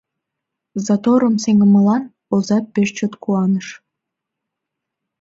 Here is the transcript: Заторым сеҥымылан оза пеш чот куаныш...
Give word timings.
Заторым 0.85 1.35
сеҥымылан 1.43 2.03
оза 2.35 2.57
пеш 2.73 2.89
чот 2.97 3.13
куаныш... 3.23 3.67